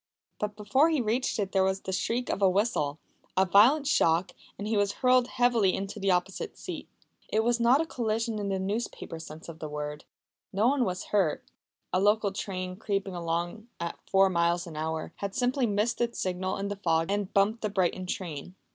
[0.39, 2.97] But before he reached it there was the shriek of a whistle,
[3.37, 6.87] a violent shock, and he was hurled heavily into the opposite seat.
[7.29, 10.05] It was not a collision in the newspaper sense of the word.
[10.51, 11.43] No one was hurt.
[11.93, 16.57] A local train, creeping along at four miles an hour, had simply missed its signal
[16.57, 18.55] in the fog and bumped the Brighton train.